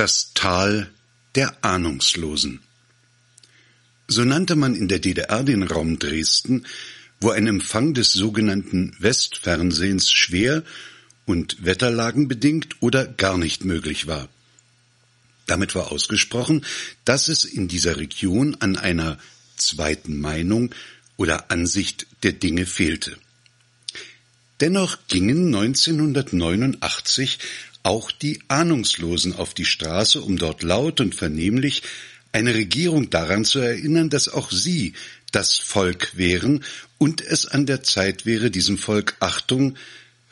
[0.00, 0.90] Das Tal
[1.34, 2.60] der Ahnungslosen.
[4.08, 6.64] So nannte man in der DDR den Raum Dresden,
[7.20, 10.62] wo ein Empfang des sogenannten Westfernsehens schwer
[11.26, 14.30] und wetterlagenbedingt oder gar nicht möglich war.
[15.46, 16.64] Damit war ausgesprochen,
[17.04, 19.18] dass es in dieser Region an einer
[19.56, 20.74] zweiten Meinung
[21.18, 23.18] oder Ansicht der Dinge fehlte.
[24.60, 27.38] Dennoch gingen 1989
[27.82, 31.82] auch die Ahnungslosen auf die Straße, um dort laut und vernehmlich
[32.32, 34.94] eine Regierung daran zu erinnern, dass auch sie
[35.32, 36.64] das Volk wären
[36.98, 39.76] und es an der Zeit wäre, diesem Volk Achtung,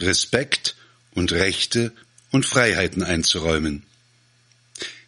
[0.01, 0.77] Respekt
[1.15, 1.93] und Rechte
[2.31, 3.83] und Freiheiten einzuräumen.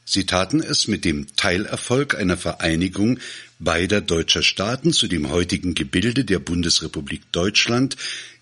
[0.04, 3.20] Sie taten es mit dem Teilerfolg einer Vereinigung
[3.60, 7.96] beider deutscher Staaten zu dem heutigen Gebilde der Bundesrepublik Deutschland,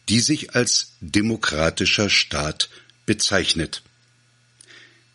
[0.08, 2.70] die sich als demokratischer Staat
[3.08, 3.82] bezeichnet.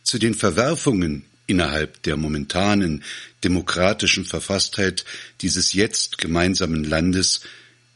[0.01, 3.03] Zu den Verwerfungen innerhalb der momentanen
[3.43, 5.05] demokratischen Verfasstheit
[5.41, 7.41] dieses jetzt gemeinsamen Landes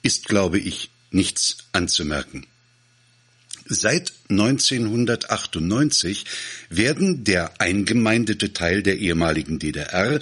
[0.03, 2.45] ist, glaube ich, nichts anzumerken.
[3.65, 6.25] Seit 1998
[6.69, 10.19] werden der eingemeindete Teil der ehemaligen DDR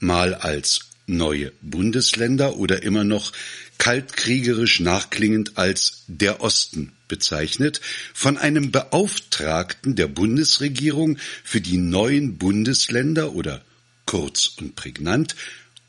[0.00, 3.32] mal als neue Bundesländer oder immer noch
[3.78, 7.80] kaltkriegerisch nachklingend als der Osten bezeichnet,
[8.12, 13.64] von einem Beauftragten der Bundesregierung für die neuen Bundesländer oder
[14.04, 15.36] kurz und prägnant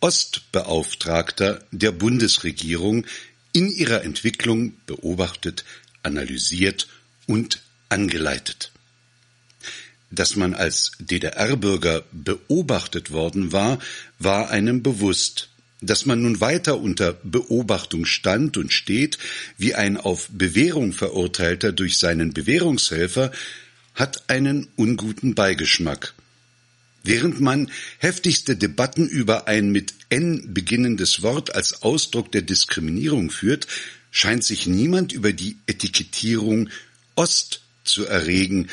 [0.02, 3.06] Ostbeauftragter der Bundesregierung
[3.52, 5.66] in ihrer Entwicklung beobachtet,
[6.04, 6.88] analysiert
[7.28, 8.72] und angeleitet.
[10.12, 13.80] Dass man als DDR-Bürger beobachtet worden war,
[14.18, 15.49] war einem bewusst.
[15.82, 19.18] Dass man nun weiter unter Beobachtung stand und steht,
[19.58, 23.32] wie ein auf Bewährung verurteilter durch seinen Bewährungshelfer,
[23.96, 26.14] hat einen unguten Beigeschmack.
[27.04, 33.68] Während man heftigste Debatten über ein mit N beginnendes Wort als Ausdruck der Diskriminierung führt,
[34.12, 36.70] scheint sich niemand über die Etikettierung
[37.16, 38.68] Ost zu erregen,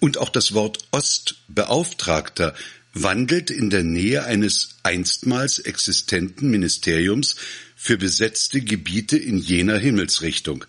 [0.00, 2.54] und auch das Wort Ostbeauftragter
[2.94, 7.36] wandelt in der Nähe eines einstmals existenten Ministeriums
[7.76, 10.64] für besetzte Gebiete in jener Himmelsrichtung.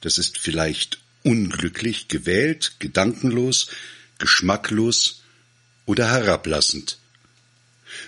[0.00, 3.68] Das ist vielleicht unglücklich gewählt, gedankenlos,
[4.18, 5.22] geschmacklos
[5.86, 6.98] oder herablassend.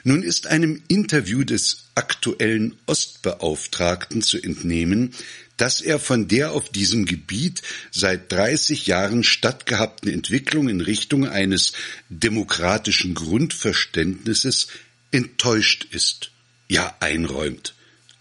[0.03, 5.15] Nun ist einem Interview des aktuellen Ostbeauftragten zu entnehmen,
[5.57, 11.73] dass er von der auf diesem Gebiet seit 30 Jahren stattgehabten Entwicklung in Richtung eines
[12.09, 14.69] demokratischen Grundverständnisses
[15.13, 16.31] enttäuscht ist,
[16.69, 17.75] ja einräumt.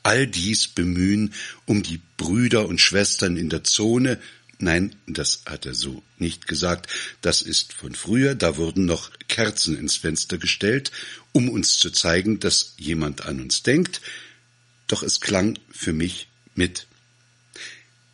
[0.04, 1.34] All dies Bemühen
[1.66, 4.20] um die Brüder und Schwestern in der Zone,
[4.64, 6.90] nein, das hat er so nicht gesagt,
[7.22, 10.92] das ist von früher, da wurden noch Kerzen ins Fenster gestellt,
[11.32, 14.02] um uns zu zeigen, dass jemand an uns denkt,
[14.88, 16.88] doch es klang für mich mit.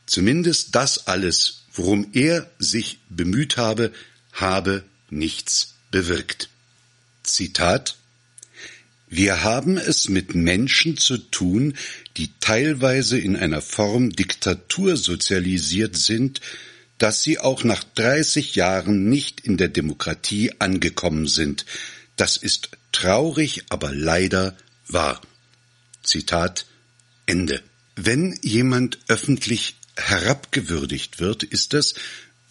[0.06, 3.94] Zumindest das alles, worum er sich bemüht habe,
[4.34, 6.50] habe nichts bewirkt.
[7.24, 7.99] Zitat
[9.10, 11.74] Wir haben es mit Menschen zu tun,
[12.18, 16.42] die teilweise in einer Form Diktatur sozialisiert sind,
[17.00, 21.66] dass sie auch nach 30 Jahren nicht in der Demokratie angekommen sind.
[22.18, 24.56] Das ist traurig, aber leider
[24.88, 25.22] wahr.
[26.04, 26.68] Zitat
[27.26, 27.64] Ende.
[27.96, 31.96] Wenn jemand öffentlich herabgewürdigt wird, ist das,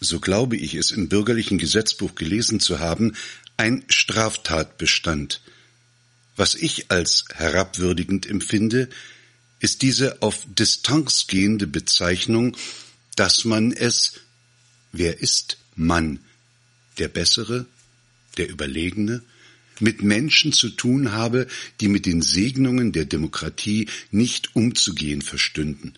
[0.01, 3.15] so glaube ich es im bürgerlichen Gesetzbuch gelesen zu haben,
[3.55, 5.41] ein Straftatbestand.
[6.39, 8.87] Was ich als herabwürdigend empfinde,
[9.59, 12.55] ist diese auf Distanz gehende Bezeichnung,
[13.17, 14.13] dass man es,
[14.93, 16.19] wer ist Mann,
[16.97, 17.65] der Bessere,
[18.37, 19.21] der Überlegene,
[19.81, 21.45] mit Menschen zu tun habe,
[21.81, 25.97] die mit den Segnungen der Demokratie nicht umzugehen verstünden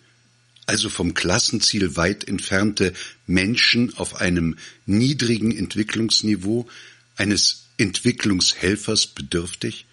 [0.66, 2.92] also vom Klassenziel weit entfernte
[3.26, 6.68] Menschen auf einem niedrigen Entwicklungsniveau,
[7.16, 9.86] eines Entwicklungshelfers bedürftig?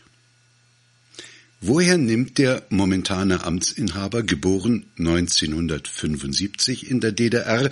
[1.62, 7.70] Woher nimmt der momentane Amtsinhaber, geboren 1975 in der DDR,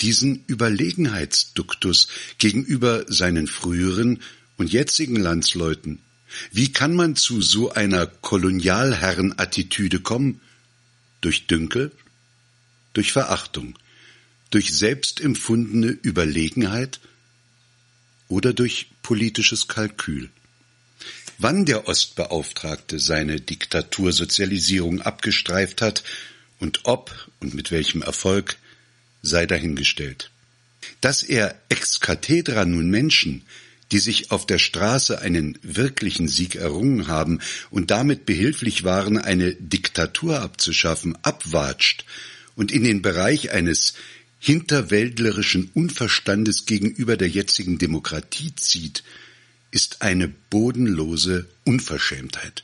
[0.00, 2.08] diesen Überlegenheitsduktus
[2.38, 4.20] gegenüber seinen früheren
[4.58, 6.00] und jetzigen Landsleuten?
[6.50, 10.40] Wie kann man zu so einer Kolonialherrenattitüde kommen?
[11.20, 11.92] Durch Dünkel?
[12.92, 13.78] durch Verachtung,
[14.50, 17.00] durch selbstempfundene Überlegenheit
[18.28, 20.30] oder durch politisches Kalkül.
[21.38, 26.02] Wann der Ostbeauftragte seine Diktatursozialisierung abgestreift hat
[26.58, 28.56] und ob und mit welchem Erfolg,
[29.22, 30.30] sei dahingestellt.
[31.00, 33.42] Dass er ex cathedra nun Menschen,
[33.92, 37.40] die sich auf der Straße einen wirklichen Sieg errungen haben
[37.70, 42.04] und damit behilflich waren, eine Diktatur abzuschaffen, abwatscht
[42.56, 43.94] und in den Bereich eines
[44.38, 49.04] hinterwäldlerischen Unverstandes gegenüber der jetzigen Demokratie zieht,
[49.72, 52.62] ist eine bodenlose Unverschämtheit.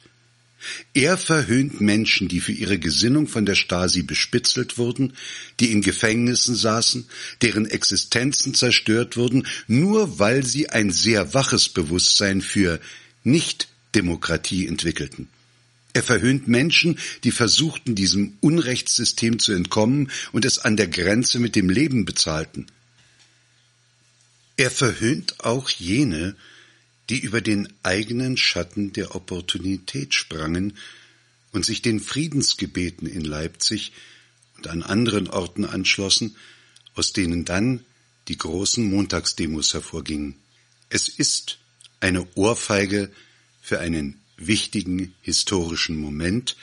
[0.92, 5.14] Er verhöhnt Menschen, die für ihre Gesinnung von der Stasi bespitzelt wurden,
[5.60, 7.06] die in Gefängnissen saßen,
[7.42, 12.80] deren Existenzen zerstört wurden, nur weil sie ein sehr waches Bewusstsein für
[13.24, 15.28] Nicht-Demokratie entwickelten.
[15.94, 21.56] Er verhöhnt Menschen, die versuchten, diesem Unrechtssystem zu entkommen und es an der Grenze mit
[21.56, 22.66] dem Leben bezahlten.
[24.56, 26.36] Er verhöhnt auch jene,
[27.10, 30.76] die über den eigenen Schatten der Opportunität sprangen
[31.52, 33.92] und sich den Friedensgebeten in Leipzig
[34.56, 36.36] und an anderen Orten anschlossen,
[36.94, 37.84] aus denen dann
[38.28, 40.34] die großen Montagsdemos hervorgingen.
[40.90, 41.58] Es ist
[42.00, 43.10] eine Ohrfeige
[43.62, 46.56] für einen wichtigen historischen Moment,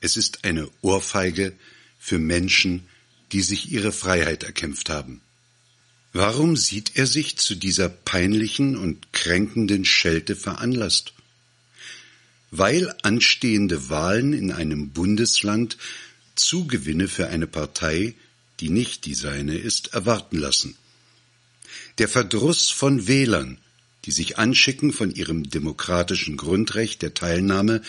[0.00, 1.52] es ist eine Ohrfeige
[1.98, 2.86] für Menschen,
[3.32, 5.20] die sich ihre Freiheit erkämpft haben.
[6.12, 11.12] Warum sieht er sich zu dieser peinlichen und kränkenden Schelte veranlasst?
[12.50, 15.76] Weil anstehende Wahlen in einem Bundesland
[16.36, 18.14] Zugewinne für eine Partei,
[18.60, 20.76] die nicht die seine ist, erwarten lassen.
[21.98, 23.58] Der Verdruss von Wählern,
[24.04, 27.82] die sich anschicken, von ihrem demokratischen Grundrecht der Teilnahme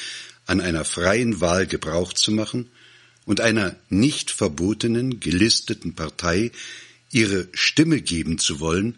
[0.45, 2.69] an einer freien Wahl Gebrauch zu machen
[3.25, 6.51] und einer nicht verbotenen, gelisteten Partei
[7.11, 8.97] ihre Stimme geben zu wollen,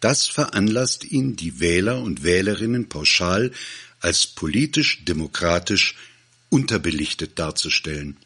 [0.00, 3.52] das veranlasst ihn, die Wähler und Wählerinnen pauschal
[4.00, 5.94] als politisch demokratisch
[6.48, 8.16] unterbelichtet darzustellen.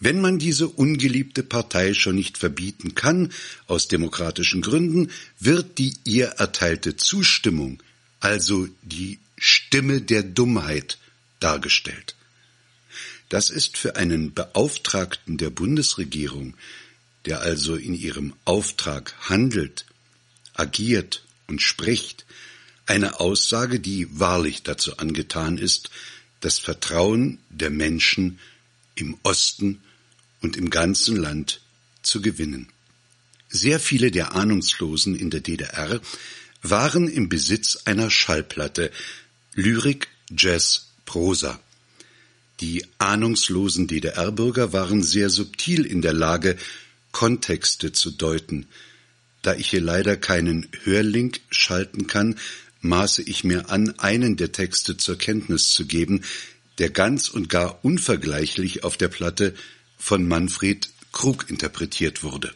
[0.00, 3.32] Wenn man diese ungeliebte Partei schon nicht verbieten kann,
[3.66, 7.82] aus demokratischen Gründen, wird die ihr erteilte Zustimmung,
[8.18, 10.98] also die Stimme der Dummheit,
[11.38, 12.16] dargestellt.
[13.28, 16.54] Das ist für einen Beauftragten der Bundesregierung
[17.26, 19.86] der also in ihrem Auftrag handelt,
[20.54, 22.26] agiert und spricht,
[22.86, 25.90] eine Aussage, die wahrlich dazu angetan ist,
[26.40, 28.38] das Vertrauen der Menschen
[28.94, 29.80] im Osten
[30.40, 31.60] und im ganzen Land
[32.02, 32.68] zu gewinnen.
[33.48, 36.00] Sehr viele der Ahnungslosen in der DDR
[36.62, 38.90] waren im Besitz einer Schallplatte
[39.54, 41.60] Lyrik, Jazz, Prosa.
[42.60, 46.56] Die ahnungslosen DDR-Bürger waren sehr subtil in der Lage,
[47.12, 48.66] Kontexte zu deuten.
[49.42, 52.38] Da ich hier leider keinen Hörlink schalten kann,
[52.80, 56.22] maße ich mir an, einen der Texte zur Kenntnis zu geben,
[56.78, 59.54] der ganz und gar unvergleichlich auf der Platte
[59.98, 62.54] von Manfred Krug interpretiert wurde.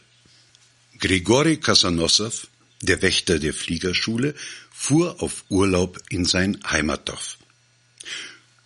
[0.99, 2.47] Grigori Kasanossow,
[2.81, 4.33] der Wächter der Fliegerschule,
[4.71, 7.37] fuhr auf Urlaub in sein Heimatdorf.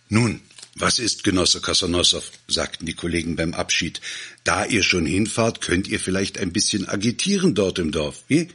[0.08, 0.40] Nun,
[0.74, 2.22] was ist, Genosse Kasanossow?
[2.46, 4.00] sagten die Kollegen beim Abschied.
[4.44, 8.48] Da ihr schon hinfahrt, könnt ihr vielleicht ein bisschen agitieren dort im Dorf, wie?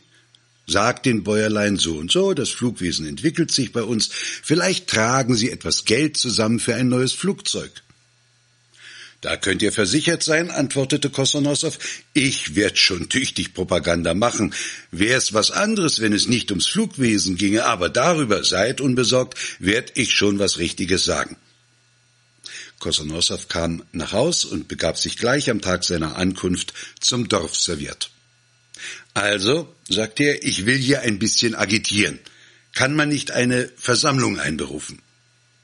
[0.68, 5.52] Sagt den Bäuerlein so und so, das Flugwesen entwickelt sich bei uns, vielleicht tragen sie
[5.52, 7.72] etwas Geld zusammen für ein neues Flugzeug.
[9.22, 11.78] Da könnt ihr versichert sein, antwortete Kosonossow,
[12.14, 14.54] ich werd schon tüchtig Propaganda machen.
[14.92, 20.14] Wär's was anderes, wenn es nicht ums Flugwesen ginge, aber darüber seid unbesorgt, werd ich
[20.14, 21.38] schon was Richtiges sagen.
[22.80, 28.12] Kosonossow kam nach Haus und begab sich gleich am Tag seiner Ankunft zum Dorfserviert.
[29.14, 32.20] Also, sagte er, ich will hier ein bisschen agitieren.
[32.74, 35.02] Kann man nicht eine Versammlung einberufen?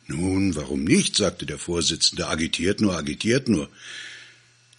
[0.07, 1.15] Nun, warum nicht?
[1.17, 2.27] sagte der Vorsitzende.
[2.27, 3.69] Agitiert nur, agitiert nur.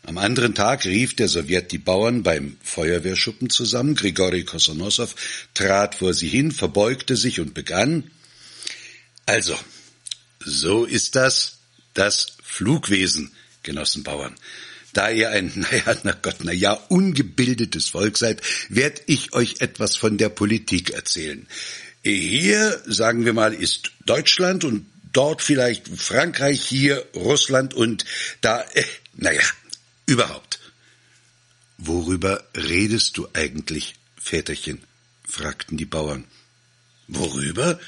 [0.04, 3.94] Am anderen Tag rief der Sowjet die Bauern beim Feuerwehrschuppen zusammen.
[3.94, 5.14] Grigori Kosonossow
[5.54, 8.10] trat vor sie hin, verbeugte sich und begann.
[9.26, 9.56] Also,
[10.44, 11.58] so ist das,
[11.94, 13.32] das Flugwesen,
[13.62, 14.34] Genossen Bauern.
[14.92, 19.96] Da ihr ein, naja, na Gott, na ja, ungebildetes Volk seid, werd ich euch etwas
[19.96, 21.46] von der Politik erzählen.
[22.02, 28.04] Hier, sagen wir mal, ist Deutschland und dort vielleicht Frankreich, hier Russland und
[28.40, 28.84] da, äh,
[29.14, 29.42] naja,
[30.06, 30.58] überhaupt.
[31.78, 34.80] Worüber redest du eigentlich, Väterchen?
[35.24, 36.24] fragten die Bauern.
[37.08, 37.78] Worüber?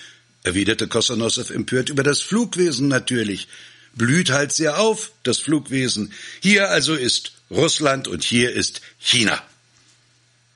[0.45, 1.89] erwiderte Kosanossow empört.
[1.89, 3.49] Über das Flugwesen natürlich
[3.97, 6.13] blüht halt sehr auf, das Flugwesen.
[6.41, 9.43] Hier also ist Russland und hier ist China.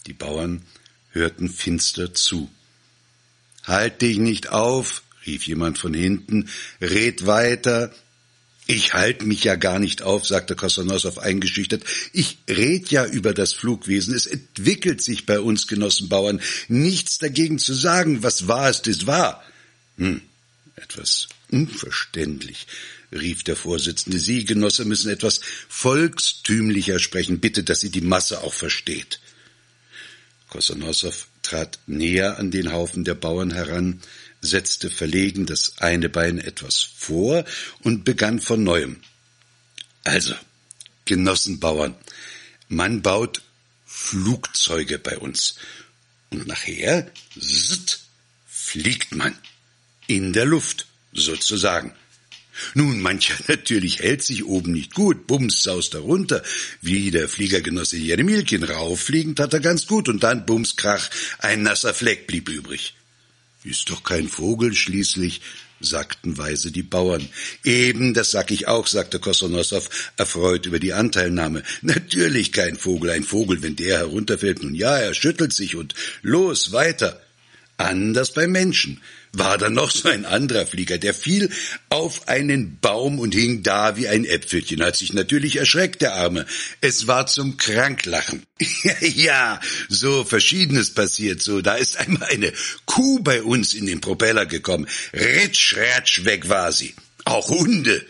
[0.06, 0.62] Die Bauern
[1.12, 2.50] hörten finster zu.
[3.64, 6.48] Halt dich nicht auf, rief jemand von hinten,
[6.80, 7.94] red weiter.
[8.66, 11.84] Ich halte mich ja gar nicht auf, sagte Kosonossow eingeschüchtert.
[12.12, 14.14] Ich red ja über das Flugwesen.
[14.14, 16.40] Es entwickelt sich bei uns Genossenbauern.
[16.68, 18.22] Nichts dagegen zu sagen.
[18.22, 19.42] Was wahr ist, ist wahr.
[19.96, 20.20] Hm,
[20.76, 22.66] etwas unverständlich,
[23.12, 24.18] rief der Vorsitzende.
[24.18, 27.40] Sie, Genosse, müssen etwas volkstümlicher sprechen.
[27.40, 29.20] Bitte, dass sie die Masse auch versteht.
[30.48, 34.00] Kosonossow trat näher an den Haufen der Bauern heran,
[34.40, 37.44] setzte verlegen das eine Bein etwas vor
[37.82, 39.00] und begann von neuem.
[40.04, 40.34] Also,
[41.04, 41.96] Genossenbauern,
[42.68, 43.42] man baut
[43.84, 45.56] Flugzeuge bei uns.
[46.30, 48.04] Und nachher, zzt,
[48.46, 49.36] fliegt man.
[50.06, 51.94] In der Luft, sozusagen.
[52.74, 56.42] Nun, mancher natürlich hält sich oben nicht gut, bums saust er runter,
[56.80, 61.94] wie der Fliegergenosse Jeremilkin rauffliegend hat er ganz gut und dann bums krach, ein nasser
[61.94, 62.94] Fleck blieb übrig.
[63.64, 65.40] Ist doch kein Vogel schließlich,
[65.80, 67.28] sagten weise die Bauern.
[67.64, 71.62] Eben, das sag ich auch, sagte Kosonossow, erfreut über die Anteilnahme.
[71.82, 76.72] Natürlich kein Vogel, ein Vogel, wenn der herunterfällt, nun ja, er schüttelt sich und los,
[76.72, 77.20] weiter.
[77.76, 79.00] Anders bei Menschen
[79.32, 81.50] war da noch so ein anderer Flieger, der fiel
[81.90, 86.46] auf einen Baum und hing da wie ein Äpfelchen, hat sich natürlich erschreckt, der Arme.
[86.80, 88.44] Es war zum Kranklachen.
[89.00, 91.60] ja, so Verschiedenes passiert so.
[91.60, 92.52] Da ist einmal eine
[92.86, 94.86] Kuh bei uns in den Propeller gekommen.
[95.12, 96.94] Ritsch, ratsch, weg war sie.
[97.24, 98.04] Auch Hunde.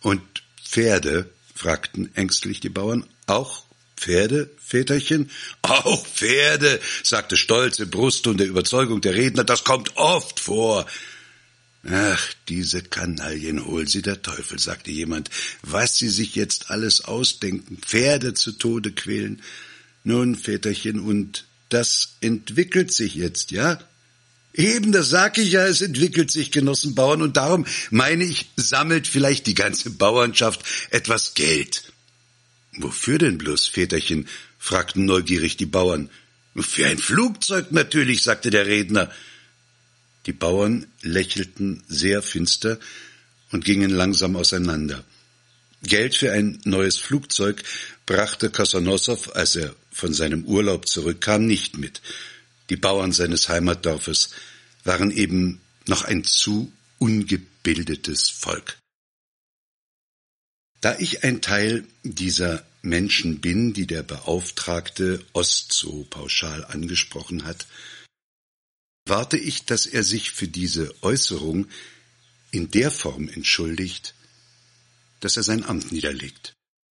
[0.00, 0.22] Und
[0.64, 1.30] Pferde?
[1.54, 3.06] fragten ängstlich die Bauern.
[3.26, 3.64] Auch
[4.02, 5.30] Pferde, Väterchen?
[5.62, 10.86] Auch Pferde, sagte stolze Brust und der Überzeugung der Redner, das kommt oft vor.
[11.88, 15.30] Ach, diese Kanaillen, hol sie der Teufel, sagte jemand,
[15.62, 19.40] was sie sich jetzt alles ausdenken, Pferde zu Tode quälen.
[20.04, 23.78] Nun, Väterchen, und das entwickelt sich jetzt, ja?
[24.52, 29.46] Eben, das sag ich ja, es entwickelt sich, Genossenbauern, und darum meine ich, sammelt vielleicht
[29.46, 31.92] die ganze Bauernschaft etwas Geld.
[32.76, 34.28] Wofür denn bloß, Väterchen?
[34.58, 36.08] fragten neugierig die Bauern.
[36.56, 39.10] Für ein Flugzeug natürlich, sagte der Redner.
[40.26, 42.78] Die Bauern lächelten sehr finster
[43.50, 45.04] und gingen langsam auseinander.
[45.82, 47.62] Geld für ein neues Flugzeug
[48.06, 52.00] brachte Kasanossow, als er von seinem Urlaub zurückkam, nicht mit.
[52.70, 54.30] Die Bauern seines Heimatdorfes
[54.84, 58.78] waren eben noch ein zu ungebildetes Volk.
[60.82, 67.68] Da ich ein Teil dieser Menschen bin, die der Beauftragte Ost so pauschal angesprochen hat,
[69.06, 71.68] warte ich, dass er sich für diese Äußerung
[72.50, 74.14] in der Form entschuldigt,
[75.20, 76.52] dass er sein Amt niederlegt.